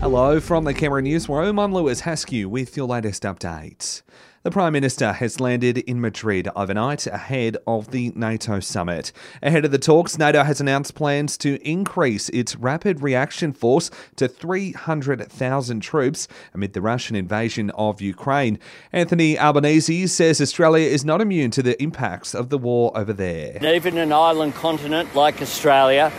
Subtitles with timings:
[0.00, 1.58] Hello from the Canberra Newsroom.
[1.58, 4.02] I'm Lewis Haskew with your latest updates.
[4.46, 9.10] The Prime Minister has landed in Madrid overnight ahead of the NATO summit.
[9.42, 14.28] Ahead of the talks, NATO has announced plans to increase its rapid reaction force to
[14.28, 18.60] 300,000 troops amid the Russian invasion of Ukraine.
[18.92, 23.58] Anthony Albanese says Australia is not immune to the impacts of the war over there.
[23.64, 26.12] Even an island continent like Australia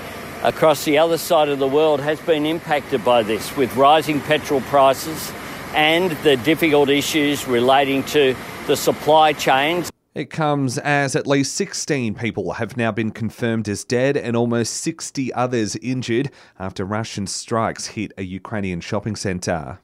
[0.44, 4.62] across the other side of the world has been impacted by this with rising petrol
[4.62, 5.32] prices
[5.73, 8.36] and the difficult issues relating to
[8.68, 9.90] the supply chains.
[10.16, 14.73] It comes as at least 16 people have now been confirmed as dead and almost
[14.76, 19.80] 60 others injured after Russian strikes hit a Ukrainian shopping centre.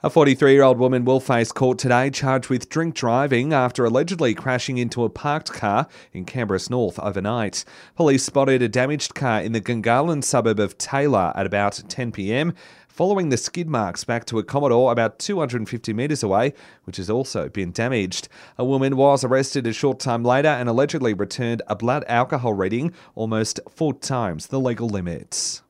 [0.00, 4.32] A 43 year old woman will face court today charged with drink driving after allegedly
[4.32, 7.64] crashing into a parked car in Canberra's north overnight.
[7.96, 12.54] Police spotted a damaged car in the Gungahlin suburb of Taylor at about 10 pm,
[12.86, 16.54] following the skid marks back to a Commodore about 250 metres away,
[16.84, 18.28] which has also been damaged.
[18.56, 22.94] A woman was arrested a short time later and allegedly returned a blood alcohol reading
[23.16, 25.62] almost four times the legal limits.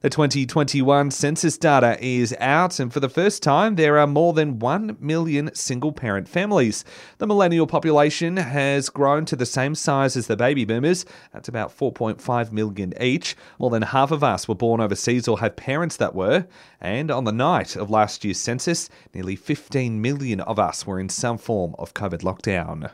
[0.00, 4.60] The 2021 census data is out, and for the first time, there are more than
[4.60, 6.84] 1 million single parent families.
[7.18, 11.04] The millennial population has grown to the same size as the baby boomers.
[11.32, 13.34] That's about 4.5 million each.
[13.58, 16.46] More than half of us were born overseas or have parents that were.
[16.80, 21.08] And on the night of last year's census, nearly 15 million of us were in
[21.08, 22.92] some form of COVID lockdown.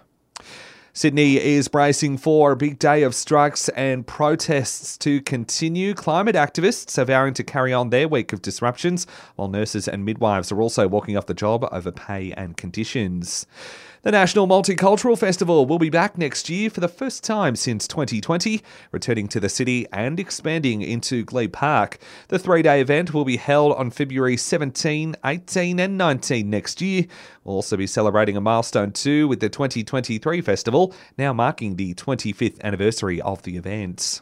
[0.97, 5.93] Sydney is bracing for a big day of strikes and protests to continue.
[5.93, 10.53] Climate activists are vowing to carry on their week of disruptions, while nurses and midwives
[10.53, 13.45] are also walking off the job over pay and conditions.
[14.05, 18.63] The National Multicultural Festival will be back next year for the first time since 2020,
[18.93, 21.97] returning to the city and expanding into Glebe Park.
[22.29, 27.07] The three day event will be held on February 17, 18, and 19 next year.
[27.45, 30.84] We'll also be celebrating a milestone too with the 2023 festival,
[31.17, 34.21] now marking the 25th anniversary of the event.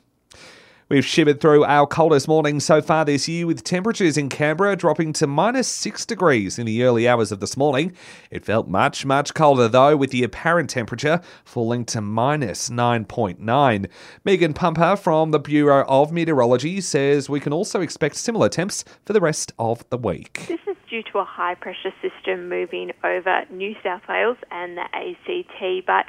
[0.92, 5.14] We've shivered through our coldest morning so far this year, with temperatures in Canberra dropping
[5.14, 7.94] to minus six degrees in the early hours of this morning.
[8.30, 13.88] It felt much, much colder though, with the apparent temperature falling to minus 9.9.
[14.26, 19.14] Megan Pumper from the Bureau of Meteorology says we can also expect similar temps for
[19.14, 20.58] the rest of the week.
[20.92, 26.04] Due to a high pressure system moving over New South Wales and the ACT, but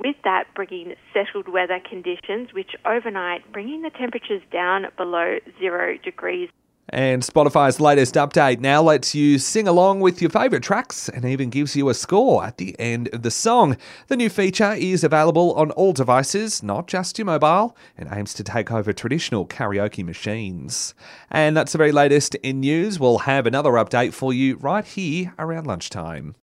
[0.00, 6.48] with that bringing settled weather conditions, which overnight bringing the temperatures down below zero degrees.
[6.94, 11.50] And Spotify's latest update now lets you sing along with your favourite tracks and even
[11.50, 13.76] gives you a score at the end of the song.
[14.06, 18.44] The new feature is available on all devices, not just your mobile, and aims to
[18.44, 20.94] take over traditional karaoke machines.
[21.32, 23.00] And that's the very latest in news.
[23.00, 26.36] We'll have another update for you right here around lunchtime.